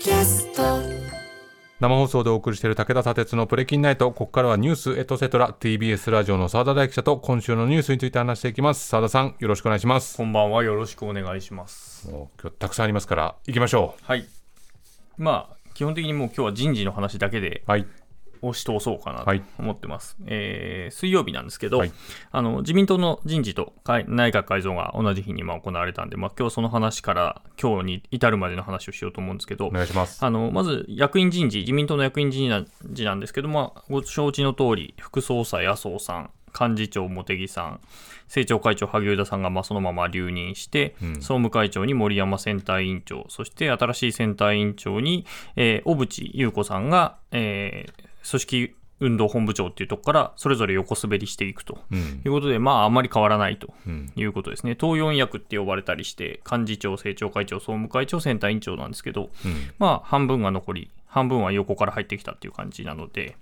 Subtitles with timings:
[0.00, 0.62] キャスト。
[1.78, 4.10] 生放送でお送りしている武田砂鉄のプレキンナイト。
[4.12, 8.88] ここからはニュースエトセトラ TBS ラジオの澤田大記者と今週のニュースについて話していきます。
[8.88, 10.16] 澤田さんよろしくお願いします。
[10.16, 12.10] こんばんはよろしくお願いします。
[12.10, 14.26] もう今日たくさんありますから行きましょはい。
[15.18, 17.86] まあ基本的にもう今日は人事の話だけでうはい
[18.42, 19.42] 押し通そうかなとはい。
[19.58, 21.92] 思ってます、えー水曜日なんですけど、はい。
[22.32, 30.24] あの自民党の人事と改内閣改造が同じ日にまあ行われたんで、まあ、今日その話から今日に至るまでの話をしようと思うんですけどお願いします。
[30.24, 37.80] あのまず役員人事、自民党の役員人事なんですけど、まあ、ご承知の通り、副総裁、麻生さん、幹事長、茂木さん、
[38.24, 45.24] 政調会長、萩生田さんがまあそのまま留任して、総務会長に森山選対委員長、そして新しい選対委員長に、
[45.56, 51.82] えー小渕優子さんが、えー組織運動本部長っていうところから、それぞれ横滑りしていくと。
[51.90, 52.22] うん。
[52.24, 53.72] いうことで、まあ、あんまり変わらないと。
[53.86, 54.12] うん。
[54.14, 54.76] いうことですね。
[54.76, 59.70] 党四役って呼ばれたりして、幹事長、政調会長、総務会長、選対委員長なんですけど、うん。
[59.78, 63.36] まあ、半分が残り、半分は横から入ってきたっていう感じなので、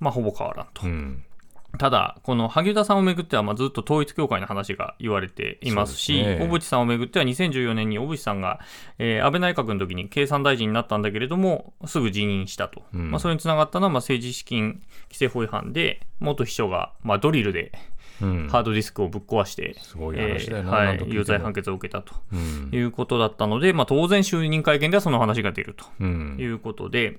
[0.00, 0.86] まあ、ほぼ変わらんと。
[0.86, 1.24] うん
[1.76, 8.60] ただ、この萩生田さんをめぐっては、まあ、ずっと統一教会の話が言われていますし、小渕さんをめぐっては、2014年に小渕さんが、
[8.98, 12.82] えー安倍内閣の時に経産大臣になったんだけれども、すぐ辞任したと。
[12.94, 13.10] うん。
[13.10, 17.72] まあ、それにつながったのは、まあ、政治資金規正法違反で、元秘書が、まあ、ドリルで
[18.20, 18.48] うん。
[18.48, 21.14] ハードディスクをぶっ壊して、すごい話だよなはい何度聞いても。
[21.20, 22.14] 有罪判決を受けたと。
[22.32, 22.70] うん。
[22.72, 25.84] いうことだったので、まあ、当然、就任会見ではその話が出ると。
[26.00, 26.36] うん。
[26.38, 27.18] いうことで、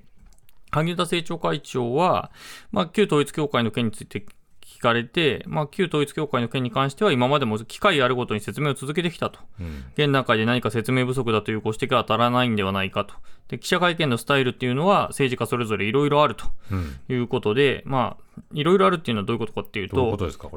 [0.70, 2.30] 萩生田政調会長は、
[2.70, 4.24] まあ、旧統一教会の件について
[4.62, 9.40] 聞かれて、まあ、旧統一教会の件に関しては、今までも機会あるごとに説明を続けてきたと。
[9.60, 13.14] うん現段階で何か説明不足だというご指摘は当たらないんではないかと。
[13.48, 19.96] で記者会見のスタイルっていうのは、政治家それぞれいろいろあるとうんいうことで、まあ、いろいろあるっていうのはどういうことかっていうと、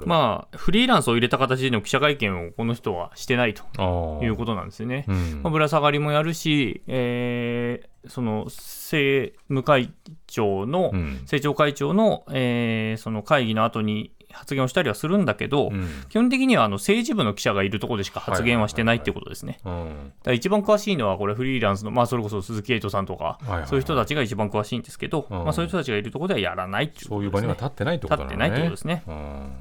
[0.07, 5.05] まあ、フリーランスを入れた形での記者会見をこの人はしてないということなんですよね。
[5.07, 9.93] うんまあ、ぶら下がりもやるし、えーその政務会
[10.33, 11.19] 長の、うん。
[11.21, 15.87] 政調会長の,、えーその会議の後に発言をしたりはするんだけど、うん。
[16.09, 19.59] 基本的にはあの政治部の記者がいるところでしか発言はしてないっていうことですね。
[20.33, 25.43] 一番詳しいのは、これ、フリーランスの、まあ、それこそ鈴木エイトさんとか、そういう人たちが一番詳しいんですけど、うん。
[25.43, 27.07] まあ、そういう人たちがいるところではやらないっていうね。
[27.09, 28.29] そういう場には立ってないってことね。
[28.29, 29.03] 立ってないってことですね。
[29.07, 29.51] うん。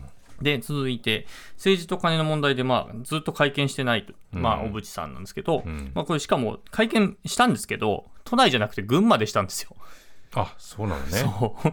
[0.41, 5.93] で、続いて、政治と金の問題で、まあ、ずっと会見してないと、まあ、うん小渕さんなんですけど、うん。
[5.95, 9.77] まあ、これ、しかも、会見したんですけど、都内じゃなくて群馬でしたんですよ。
[10.35, 11.19] あそうなのね。
[11.19, 11.69] そう。
[11.69, 11.73] うん。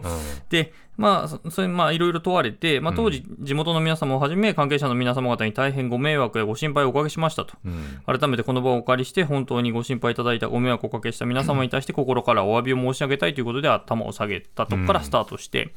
[0.50, 7.54] で、まあ、そそれ、まあ、いろいろ問われて、まあ、当時、地元の皆様をはじめ、関係者の皆様方に大変ご迷惑やご心配をおかけしましたと。
[7.64, 8.02] うん。
[8.04, 15.72] 改めてこの場をお借りして、本当にご心配いただいたご迷惑をおかけした皆様に対して、心からお詫びを申し上げたいということで、頭を下げたとこからスタートして、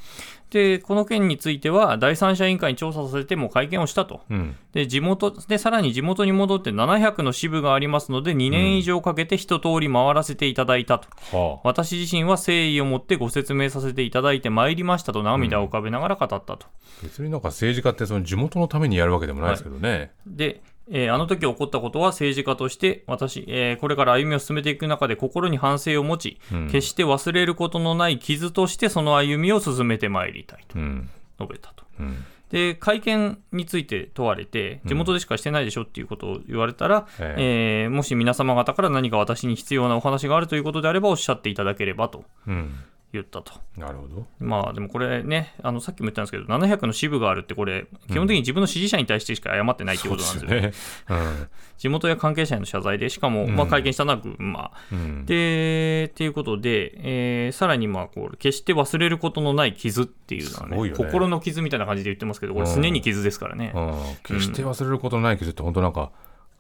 [0.49, 4.21] で、この件については、第三者委員会に調査させても会見をしたと。
[4.29, 4.57] うん。
[4.73, 11.07] で、地元、で、さらに地元に戻って700の支部がありますので、2年以上かけて一通り回らせていただいたと。
[11.35, 11.61] はあ。
[11.63, 16.59] 私自身は誠意を持ってご説明させていただいてまいりましたと涙を浮かべながら語ったと。
[17.01, 20.61] 別になんか政治家ってその地元のためにやるわけでもないですけどね、で、
[20.91, 26.67] えーあの時起こったことは政治家として私、えーこれから歩みを進めていく中で心に反省を持ち、うん。
[26.67, 31.09] 決して忘れることのない傷としてその歩みを進めてまいりたいとうん。
[31.39, 31.83] 述べたと。
[31.99, 37.85] うんで、会見について問われて、地元でしかしてないでしょっていうことを言われたら、え。
[37.85, 42.25] えーもし皆様方から何か私に必要なお話があるということであればおっしゃっていただければと。
[42.47, 42.75] うん
[43.13, 43.53] 言ったと。
[43.77, 44.25] なるほど。
[44.39, 50.49] まあでもこれね、あのさっきも言ったんですけど、700の支部があるって、これ、基本的に自分の支持者に対してしか謝ってないってことなんですよ。
[50.49, 50.71] ね。
[51.09, 51.47] うん。
[51.77, 54.71] 地元や関係者への謝罪で、しかも、まあ、会見したのは群馬。
[54.91, 55.25] うん。
[55.25, 60.89] で、っていうことで、えーさらにまあこう、決して忘れることのない傷っていうのはねね。
[60.91, 63.71] 心の傷みたいな感じで言ってますけど、これ、うんすねに傷ですからね。
[63.75, 63.93] うん。
[64.23, 66.11] 決して忘れることのない傷って本当なんか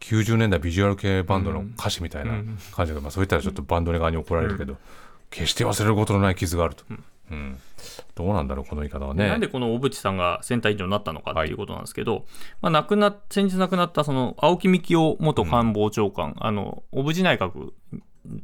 [0.03, 2.33] 90年代ビジュアル系バンドの歌詞みたいな
[2.71, 4.77] 感じで、まあ、そういったらちょっとバンド側に怒られるけど、
[5.33, 7.59] 決して忘れることのない傷があると、うん。
[8.15, 9.27] どうなんだろうこの言い方はね。
[9.27, 12.25] なんでこの小渕さんが選対委員長になったのかっていうことなんですけど、
[12.61, 17.71] まあ、亡くなっ先日亡くなったその青木幹雄元官房長官、あの小渕内閣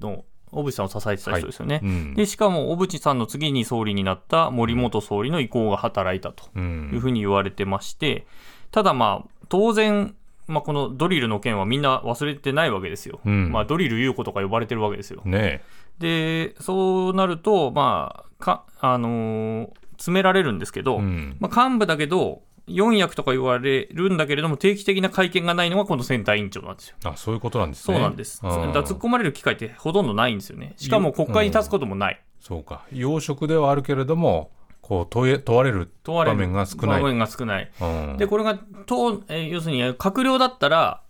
[0.02, 1.82] の小渕さんを支えてた人ですよね。
[1.84, 2.14] うん。
[2.16, 6.62] でしかも小渕さんの次に総理になった森元総理の意向が働いたとうい
[6.94, 7.00] うん。
[7.00, 8.26] ふうに言われてまして、
[8.72, 10.16] ただまあ、当然、
[10.48, 13.20] まあ、このドリルの件はみんな忘れてないわけですよ。
[13.24, 13.52] うん。
[13.52, 15.22] まあ、ドリル優子とか呼ばれてるわけですよ。
[15.26, 15.62] ね
[16.00, 19.70] で、そうなると、まあ、か、あのー
[20.00, 26.96] 詰められるんですけど、うんまあ、幹部だけど、4役とか言われるんだけれども、定期的な会見がないのがこの選対委員長なんですよ。
[27.04, 28.40] あそういうことなんですねそうなんです。
[28.42, 30.74] うんだ突っ込まれる機会ってほとんどないんですよね。
[30.78, 32.22] しかも国会に立つこともない。
[32.40, 34.52] そうか要職ではあるけれども
[34.82, 37.72] こう問え問われる問われる場面が少ない場面が少ない。
[37.82, 41.02] うんで、これが、党えー要するに閣僚だったら、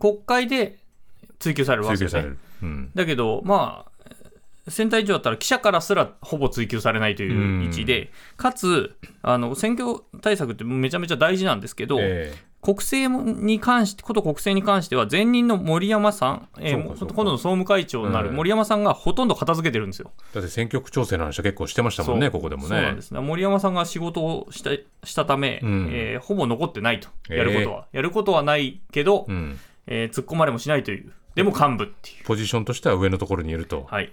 [0.00, 0.78] 国会で
[1.38, 2.22] 追及されるわけですね。
[2.22, 3.90] 追及される、うんだけど、まあ、
[4.70, 20.10] 選対委員長だったら記者からすらほぼ追及されないという位置で、かつあの選挙対策ってめちゃめちゃ大事なんですけど、え国政に関して、こと国政に関しては、前任の森山さん、えー今度の総務会長になるうん森山さんがほとんど片付けてるんですよ。
[20.34, 22.68] だって選挙区調整の話は結構してましたもんね、ここでもね。
[22.68, 23.20] そうなんですね。
[23.20, 24.70] 森山さんが仕事をした
[25.06, 27.86] したため、うんえーほぼ残ってないと、やることは。
[27.92, 32.24] やることはないけど、うん、えー突っ込まれもしないという、でも幹部っていう。
[32.24, 34.10] ポジションとしては上のところにいると、はい。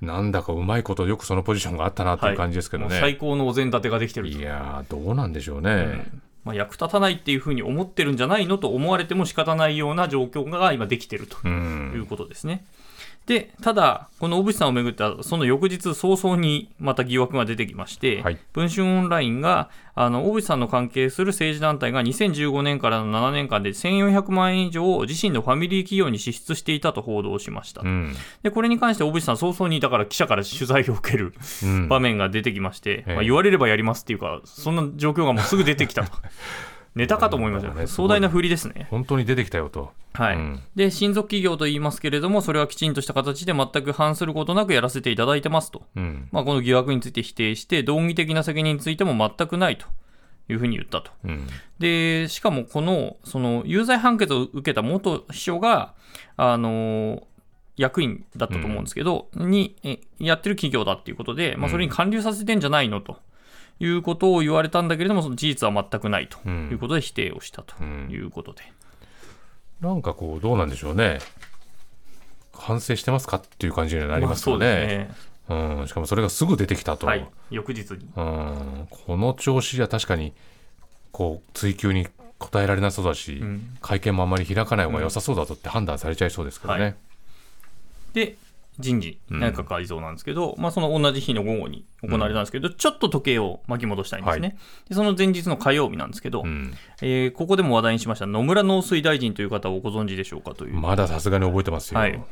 [0.00, 2.90] なんだかうまいことよくそのポジションがあったなっていう感じですけどね。
[2.90, 6.06] もう最高のお膳立てができてるといやー、どうなんでしょうね。
[6.44, 12.66] まあ、役立たないっていうふうに思ってるんじゃないのと思われても仕方ないような状況が今できてるとういん、うことですね。
[13.26, 27.80] で、ただ、この小渕さんをめぐっては、その翌日早々にまた疑惑が出てきまして、はい文春オンラインが、あの、小渕さんの関係する政治団体が2015年からの7年間で1400万円以上を自身のファミリー企業に支出していたと報道しました。
[27.82, 36.12] うん、で、これに関して小渕さん早々に、だから記者から取材を受けるうん、場面が出てきまして、ええまあ、言われればやりますっていうか、そんな状況がもうすぐ出てきたと。
[36.94, 37.86] ネタかと思いましたね。
[37.86, 38.86] 壮大な振りですね。
[38.90, 39.92] 本当に出てきたよと。
[40.12, 40.36] はい。
[40.36, 40.60] うん。
[40.76, 45.82] で、親族企業と言いますけれども、それはきちんとした形で全く反することなくやらせていただいてますと。
[45.96, 49.86] うん、まあ、この疑惑について否定して、道義的な責任についても全くないと
[50.48, 51.10] いうふうに言ったと。
[51.24, 51.46] うん、
[51.80, 55.94] で、しかもこの、その、有罪判決を受けた元秘書が、
[56.36, 57.26] あの
[57.76, 63.18] 役員だったと思うんですけど、にえやってる企業だっていうことで、まあ、それに還流させてんじゃないのと
[63.80, 68.62] いうことを言われたんだけれども、その事実は全くないとうんいうことで否定をしたとうんいうことで。
[69.80, 71.18] なんかこう、どうなんでしょうね。
[72.52, 74.66] 反省してますかっていう感じにはなりますよね。
[74.66, 75.10] ね。
[75.48, 77.06] うん、しかもそれがすぐ出てきたと。
[77.06, 78.08] はい、翌日に。
[78.16, 80.32] うん、この調子じゃ確かに、
[81.12, 82.06] こう、追及に
[82.38, 86.84] 答えられなそうだし、うん会見もあまり開かない方が良さそうだとって判断されちゃいそうですけどね。
[86.84, 86.92] は
[88.14, 88.36] で、
[88.78, 89.40] 人事、うん。
[89.40, 94.54] 内閣改造なんですけど、まあ、その同じ日の午後に行われたんですけど、ちょっと時計を巻き戻したいんですね、は
[94.88, 94.94] で。
[94.94, 96.74] その前日の火曜日なんですけど、うん。
[97.02, 102.00] えーここでも話題にしました野村農水大臣という方をご存知でしょうかという、まださすがに覚えてますよ。
[102.00, 102.22] はい。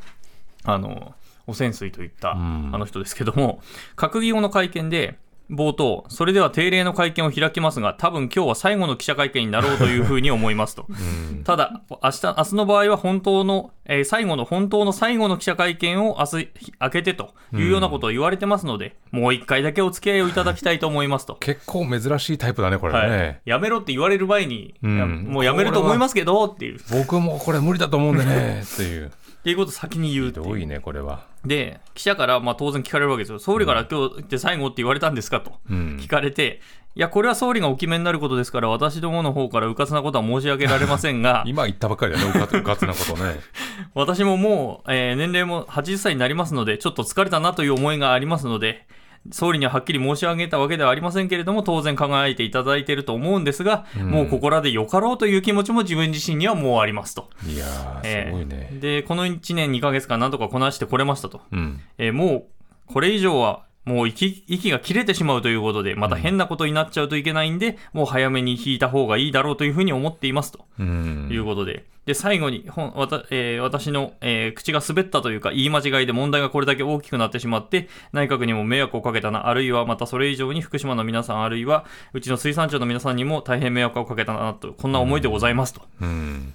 [0.65, 1.13] あの
[1.45, 2.71] 汚染水といったあん。
[2.71, 3.61] の人ですけども、
[3.95, 5.17] 閣議後の会見で、
[5.55, 10.85] 冒頭、それでは定例の会見を開きますが、多分今日は最後の記者会見になろうというふうに思いますと。
[10.89, 21.35] うんただ、明日、明日の場合は本当の、えー最後の、本当の最後の記者会見を明日開けてというようなことを言われてますので、もう一回だけお付き合いをいただきたいと思いますと。
[21.35, 23.41] 結構珍しいタイプだね、これはいね。
[23.45, 29.11] やめろって言われる前に、うんもうやめると思いますけどっていう、っ僕もこれ無理だと思うんでね、っていう。
[29.43, 31.25] ていうことを先に言うっていね、これは。
[31.45, 33.39] で、記者からまあ当然聞かれるわけですよ。
[33.39, 35.41] 総理から今日って最後って言われたんですか？
[35.41, 36.07] とうん聞。
[36.07, 36.61] かれて、
[36.95, 43.39] いや、これは総理がお決めになることですから、私どもの方からうかつなことは申し上げられませんが、 今言ったばっかりだね、うかつうかつなことね。
[43.95, 48.85] 私ももう、えー年齢も80歳になりますので、ちょっと疲れたなという思いがありますので、
[49.31, 57.29] 総理にははっきり申し上げたわけではありませんけれども、当然考えていただいていると思うんですが、うんもうここらでよかろうという気持ちも自分自身にはもうありますと。
[57.47, 58.69] いやーすごいね。
[58.79, 61.41] で、この1年2ヶ月間なんとかこなしてこれましたと。
[61.51, 61.79] うん。
[61.97, 62.45] えーもう
[62.85, 71.29] これ以上はもう息息が切れてしまうということで、また変なことになっちゃうといけないんで、もう早めに引いた方がいいだろうというふうに思っていますとうん。
[71.31, 85.81] いうことで、で最後にわた、えー私の、えー口が滑ったというか、言い間違いで問題がこれだけ大きくなってしまって、内閣にも迷惑をかけたな、あるいはまたそれ以上に福島の皆さん、あるいはうちの水産庁の皆さんにも大変迷惑をかけたなと、こんな思いでございますと。
[86.01, 86.53] うん。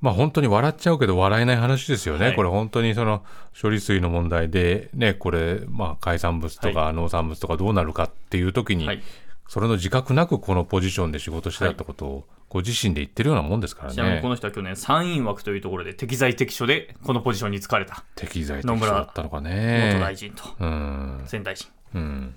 [0.00, 2.26] まあ本当に笑っちゃうけど笑えない話ですよね。
[2.26, 3.24] はいこれ本当にその
[3.60, 9.02] 処理水の問題で、ね、これ、まあ海産物とか農産物とかどうなるかっていう時に、はい
[9.48, 14.28] それの自覚なくこのポジションで仕事してたってことを、ご自身で言ってるようなもんですからねちなみにこ。
[14.28, 19.98] の人は去年、参院枠というところで適材適所でこのポジションに就かれた適材適所だったのか元ね。
[20.00, 21.26] 大臣とうん。
[21.30, 21.66] 前大臣。
[21.94, 22.34] うん。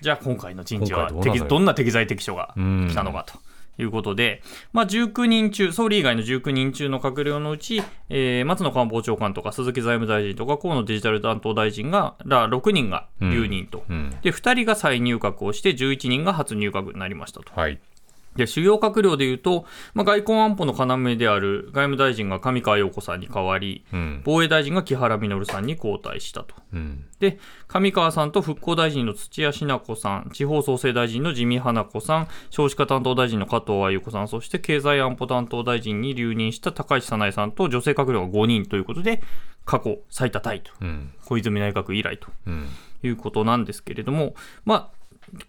[0.00, 3.38] じゃあ今回の人事はどんな適材適所が来たのかと
[3.78, 14.10] いうことで、まあ、19人中、総理以外の19人中の閣僚のうち、えー松野官房長官とか鈴木財務大臣とか河野デジタル担当大臣がら6人が留任と、うん。
[14.22, 17.52] で2人が再入閣をして11人が初入閣になりましたと。
[17.58, 17.80] はい。
[18.36, 19.64] で主要閣僚でいうと、
[19.94, 24.22] まあ、外交安保の要である外務大臣が上川陽子さんに代わり、うん。
[24.24, 26.54] 防衛大臣が木原稔さんに交代したと。
[26.72, 27.06] うん。
[27.20, 27.38] で、
[27.68, 39.22] 上川さんと復興大臣の土屋品子さん、地方創生大臣の自見花子さん、少子化担当大臣の加藤鮎子さん、そして経済安保担当大臣に留任した高市早苗さんと女性閣僚が5人ということで、
[39.64, 41.12] 過去最多タイと、うん。
[41.24, 42.68] 小泉内閣以来とうん。
[43.02, 45.03] いうことなんですけれども、まあ、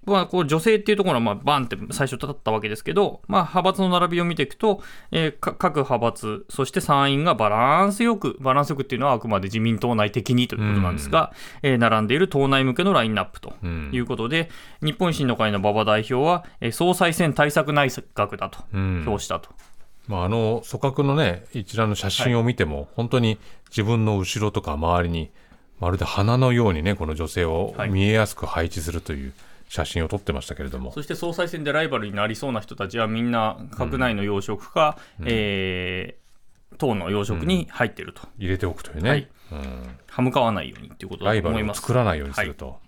[0.06, 13.54] まあ、こう女性っていうところはまあバンって最初立ったわけですけど、まあ、派閥の並びを見ていくと、えー各派閥、そして参院がバランスよく、バランスよくっていうのはあくまで自民党内的にということなんですが、えー並んでいる党内向けのラインナップと
[13.92, 14.50] いうことで、
[14.82, 18.60] 日本維新の会の馬場代表は、えー総裁選対策内閣だと
[19.06, 19.50] 評したと。
[20.08, 23.40] まあ、あの組閣のね一覧の写真を見ても、本当に
[23.70, 25.32] 自分の後ろとか周りに
[25.80, 27.90] まるで花のようにねこの女性をはい。
[27.90, 29.34] 見えやすく配置するという
[29.68, 36.26] 写真を撮ってましたけれども、そして総裁選でライバルになりそうな人たちはみんな閣内の要職か、えー
[36.78, 39.30] 党の要職に入っていると、入れておくというね、はい。
[39.52, 40.00] うん。
[40.08, 41.82] 歯向かわないようにということだライバルをと思います。
[41.82, 42.80] 作らないようにすると、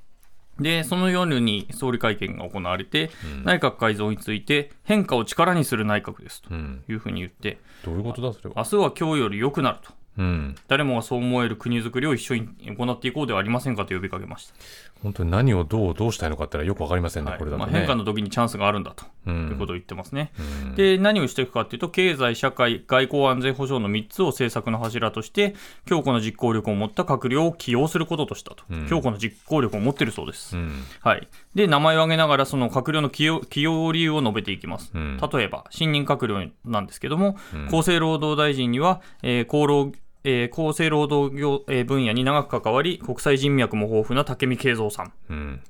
[0.59, 3.11] で、その夜に総理会見が行われて、
[3.43, 9.91] 内閣改造について変化を力にする内閣ですとうんいうふうに言って、どういうことだそれは、明日は今日より良くなると。
[10.17, 14.55] うん、誰もがそう思える国づくりを一緒に行っていこうではありませんかと呼びかけました。
[15.03, 17.71] 本当に何をどうどうしたいのかってのはよくわかりませんね、はいこれだとね。
[17.71, 20.31] まあ、変化の時にチャンスがあるんだとういうんことを言ってますね。
[20.39, 28.63] うんで、何をしていくかというと、経済、社会、外交、安全保障の3つを政策の柱として、強固な実行力を持った閣僚を起用することとしたと。
[28.69, 30.55] うん強固な実行力を持っているそうです。
[30.55, 31.27] うんはい。
[31.55, 34.91] で、名前を挙げながら、その閣僚の起用起用理由を述べていきます。
[34.93, 39.91] うん例えば、新任閣僚なんですけども、うん厚生労働大臣には、えー厚労
[40.23, 45.13] えー厚生労働業、えー分野に長く関わり、国際人脈も豊富な武見敬三さん。
[45.29, 45.61] うん。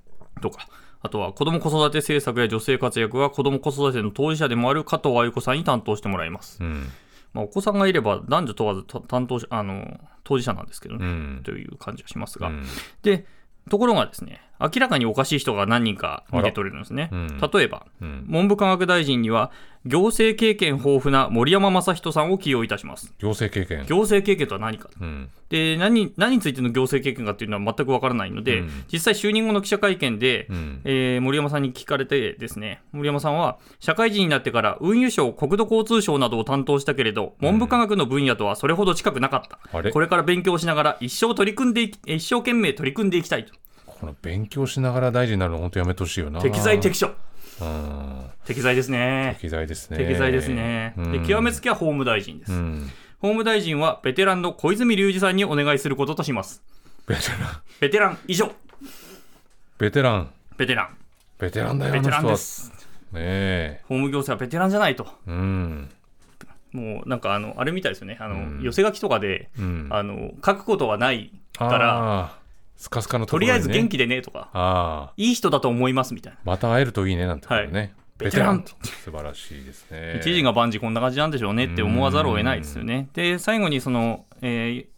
[0.41, 0.67] とか、
[1.01, 6.57] あとは子ども子育て政策や女性活躍は子ども子育ての当事者でもある加藤鮎子さんに担当してもらいます。
[6.61, 6.89] うん。
[7.33, 11.41] まあ、お子さんがいれば男女問わずた担当しあの当事者なんですけどね、うん。
[11.43, 12.63] という感じがしますが、うん。
[13.03, 13.25] で
[13.69, 17.39] ところがですね明らかにおかしい人が何人か見て取れるんですね、うん。
[17.53, 18.25] 例えばうん。
[18.27, 19.51] 文部科学大臣には
[19.85, 23.13] 行政経験豊富な森山正人さんを起用いたします。
[23.19, 24.89] 行政経験、行政経験とは何か。
[24.99, 25.29] うん。
[25.49, 28.83] で何何についての行政経験かっていうのは全くわからないので、うん。
[28.91, 30.81] 実際就任後の記者会見で、うん。
[30.83, 39.59] えー森山さんに聞かれてですね、森山さんは、社会人になってから運輸省、国土交通省などを担当したけれど、文部科学の分野とはそれほど近くなかった。
[39.91, 43.53] これから勉強しながら一生取り組んで一生懸命取り組んでいきたいと。
[43.99, 46.41] この勉強しながら大臣になるの本当やめてほしいよな。
[46.41, 47.11] 適材適所。
[47.59, 49.35] うん適材ですね。
[49.41, 49.97] 適材ですね。
[49.97, 50.93] 適材ですね。
[51.11, 52.51] で、極めつきは法務大臣です。
[52.53, 52.89] うん。
[53.19, 56.61] 法務大臣はベテランの小泉隆二さんにお願いすることとします。
[57.07, 57.39] ベテラン。
[57.79, 58.51] ベテラン以上。
[59.79, 60.31] ベテラン。
[60.57, 60.97] ベテラン。
[61.39, 62.71] ベテランだよ、ベテランです。
[63.11, 63.81] ねえ。
[63.83, 65.07] 法務行政はベテランじゃないと。
[65.25, 65.89] うん。
[66.71, 68.17] もうなんかあの、あれみたいですよね。
[68.19, 69.87] あの、うん寄せ書きとかで、うん。
[69.89, 72.37] あの、書くことはないから、
[72.77, 75.13] スカスカのとところにねりあえず元気でねとか、ああ。
[75.17, 76.39] いい人だと思いますみたいな。
[76.45, 77.71] また会えるといいねなんてことね。
[77.71, 78.71] はいベテランと。
[79.03, 80.19] 素晴らしいですね。
[80.19, 83.09] 一時が万事こんな感じなんでしょうねって思わざるを得ないですよね。
[83.13, 84.96] で、最後にその、えー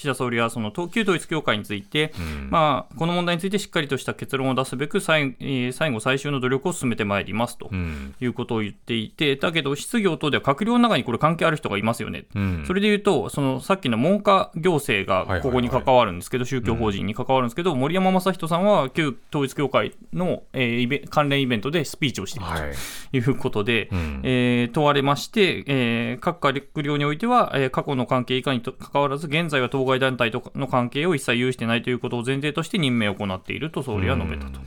[0.00, 8.14] 岸田総理はその東旧統一教会について、うんまあ、この問題についてしっかりとした結論を出すべく最,、えー最後、最終の努力を進めてまいりますとうん。
[8.20, 12.24] いうことを言っていて、だけど、質疑応答では閣僚の中にこれ関係ある人がいますよね。
[12.34, 12.64] うん。
[12.66, 22.72] それで言うと、そのさっきの文科行政はいはいはいがここに関わるんですけど、宗教法人に関わるんですけど、森山正人さんは旧統一教会の、えー関連イベントでスピーチをしているはい。
[23.10, 34.60] ということで、うんえー問われまして、えー各閣僚においては、えー過去の関係以下にと関わらず、現在は当該団体との関係を一切有してないということを前提として任命を行っていると総理は述べたと。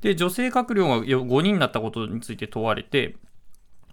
[0.00, 3.16] で女性閣僚が5人になったことについて問われて、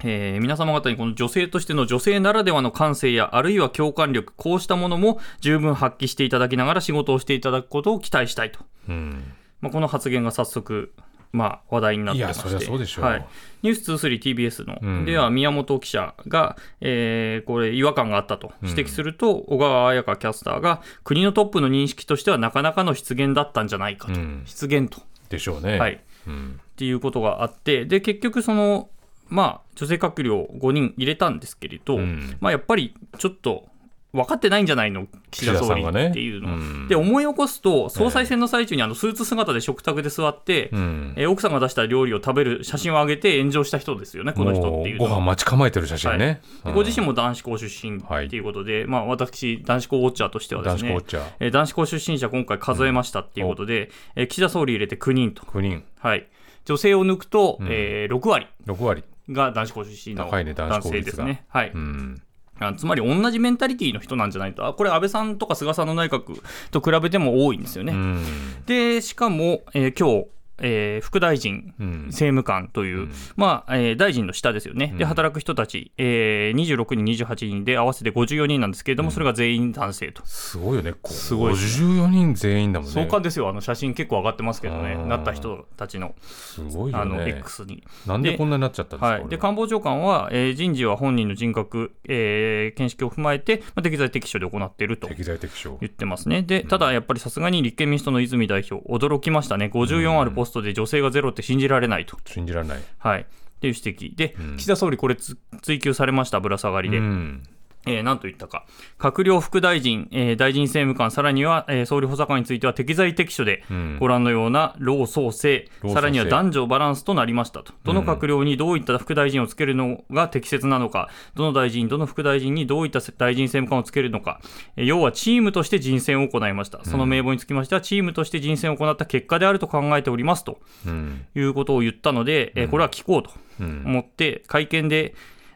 [0.03, 9.33] えー皆様方にこの女性としての女性ならではの感性やあるいは共感力こうしたものも十分発揮していただきながら仕事をしていただくことを期待したいと、うん。
[9.61, 10.93] まあ、この発言が早速、
[11.33, 12.49] まあ、話題になってまして。
[12.49, 13.05] いやそりゃそうでしょう。
[13.05, 13.25] はい、
[13.63, 15.05] ニュース 23TBS の、うん。
[15.05, 18.53] では宮本記者が、えーこれ違和感があったと。
[18.61, 24.43] 指摘すると、小川彩香キャスターが国のトップの認識としてはなかなかの失言だったんじゃないかと、うん。
[24.45, 25.79] 失言と、でしょうね。
[25.79, 26.59] はい、うん。
[26.61, 28.89] っていうことがあって、で、結局その、
[29.27, 32.37] まあ、女性閣僚5人入れたんですけれど、うん。
[32.39, 33.65] まあ、やっぱりちょっと
[34.13, 36.49] 分かってないんじゃないの、岸田総理っていうの。
[36.55, 41.13] うんで、思い起こすと、総裁選の最中にあのスーツ姿で食卓で座って、うん。
[41.17, 45.25] えー奥さんが出した料理を食べる写真を上げて炎上した人ですよね、この人っていうもご飯。
[45.25, 46.41] 待ち構えてる写真ね。
[46.63, 55.41] でご自身も男子校出身っていうことで、まあ、私、男子校ウォッチャーとしてはですね男子コー、チャーえー男子校出身者今回数えましたっていうことで、えー岸田総理入れて9人と。
[55.43, 56.27] 9人、はい。
[56.65, 59.03] 女性を抜くと、うんえー6割6割。
[59.29, 61.45] が男子校出身の男性ですね。
[61.47, 61.71] はい。
[61.73, 62.21] うん。
[62.67, 66.41] あつまり同じメンタリティーの人なんじゃないと、あこれ、安倍さんとか菅さんの内閣
[66.71, 67.93] と比べても多いんですよね。
[67.93, 68.23] うん。
[68.65, 70.27] で、しかも、えー今日、
[70.63, 71.87] えー副大臣、うん。
[72.07, 80.25] 政務官という、まあえー大臣の下ですよね、で働く人たち、えー26人、28人で合わせて54人なんですけれども、それが全員男性と。
[80.25, 80.93] すごいよね。
[81.05, 82.93] すごいです54人全員だもんね。
[82.93, 84.95] 壮観ですよ、あの写真結構上がってますけどね。
[84.95, 87.83] なった人たちのすごいあの X に。
[88.07, 95.77] なんでこんなになっちゃったんですか、はい、で官房長官は、えー人事は本人の人格、えー見識を踏まえて、まあ、適材適所で行っていると適材適所。
[95.81, 96.41] 言ってますね。
[96.43, 99.69] で、ただやっぱりさすがに立憲民主党の泉代表、驚きましたね。
[99.73, 102.17] 54あるポストで女性がゼロって信じられないと。
[102.25, 103.21] 信じられないはい。
[103.21, 103.25] っ
[103.59, 104.15] ていう指摘。
[104.15, 106.97] で、岸田総理、これつ追及されました、ぶら下がりで。
[106.97, 107.43] うん
[107.85, 108.65] えー、なんと言ったか、
[108.97, 113.97] 閣僚副大臣、えー大臣政務官、さらには、えー総理補佐官については適材適所で、ん。
[113.99, 124.39] ご覧のような老壮青、老壮青さらには男女バランスとなりましたと、どの閣僚にどういった副大臣をつけるのが適切なのか、どの大臣、どの副大臣にどういった大臣政務官をつけるのか、
[124.77, 131.25] えー要はチームとして人選を行いました、その名簿につきましては、チームとして人選を行った結果であると考えておりますとうん。
[131.35, 135.13] いうことを言ったので、えーこれは聞こうとうん思って、会見で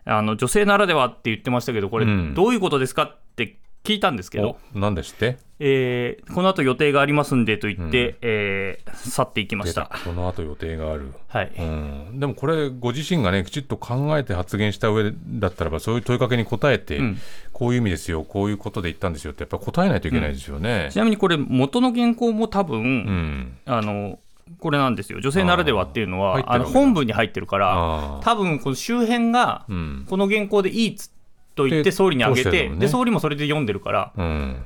[0.08, 2.34] あの女性ならではって言ってましたけど、これ、うん。
[2.34, 5.38] どういうことですかって聞いたんですけど、おなんでして？
[5.60, 9.88] えーこの後予定がありますんでと言って、えー去っていきま出した。
[9.88, 10.00] た。
[10.00, 11.14] この後予定がある。
[11.28, 11.52] はい。
[11.58, 17.18] うん、でもこれご自身がねきちっと考えて発言した上だったらばそういう問いかけに答えて、うん。
[17.54, 20.90] こういう意味ですよこういうことで言ったんですよってやっぱり答えないといけないですよね。
[20.92, 20.98] ち。
[20.98, 24.20] なみにこれ、元の原稿も多分、うん、あの
[24.60, 31.12] これなんですよ、女性ならではっていうのは、あの本文に入ってるから、多分この周辺が、うんこの原稿でいいっつ
[31.56, 34.64] と言っでて総理にあげて、ねで総理もそれで読んでるから、うん、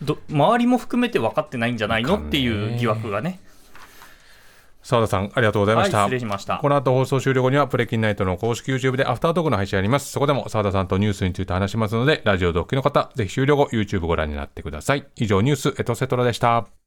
[0.00, 3.40] ど周りも含めて分かってないんじゃないのっていう疑惑がね。
[4.84, 6.02] 澤田さんありがとうございまはい、した。
[6.04, 6.68] 失礼しましたこ。
[6.68, 10.12] の後放送終了後にはプレキンナイトの公式 YouTube でアフタートークの配信あります。
[10.12, 15.06] そこでも澤田さんとニュースについて話しますので、ラジオドッキの方、ぜひ終了後 YouTube ご覧になってください。
[15.16, 16.83] 以上ニュースエトセトラでした。